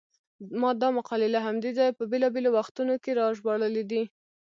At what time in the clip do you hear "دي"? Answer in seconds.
3.91-4.03